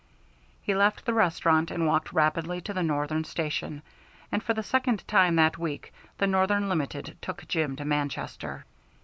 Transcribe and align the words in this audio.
He 0.63 0.73
left 0.73 1.05
the 1.05 1.13
restaurant 1.13 1.69
and 1.69 1.85
walked 1.85 2.11
rapidly 2.11 2.59
to 2.61 2.73
the 2.73 2.81
Northern 2.81 3.23
Station, 3.23 3.83
and 4.31 4.41
for 4.41 4.55
the 4.55 4.63
second 4.63 5.07
time 5.07 5.35
that 5.35 5.59
week 5.59 5.93
the 6.17 6.25
Northern 6.25 6.67
Limited 6.69 7.15
took 7.21 7.47
Jim 7.47 7.75
to 7.75 7.85
Manchester. 7.85 8.65